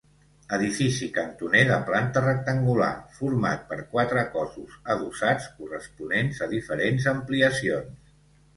Edifici 0.55 1.09
cantoner 1.17 1.61
de 1.71 1.75
planta 1.89 2.23
rectangular, 2.23 2.89
format 3.19 3.69
per 3.73 3.79
quatre 3.93 4.25
cossos 4.39 4.75
adossats, 4.97 5.49
corresponents 5.61 6.45
a 6.47 6.51
diferents 6.57 7.09
ampliacions. 7.17 8.13